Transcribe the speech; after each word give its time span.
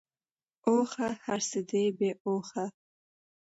اوښه! 0.67 1.07
هرڅه 1.25 1.59
دی 1.69 1.83
بی 1.97 2.09
هوښه. 2.21 2.65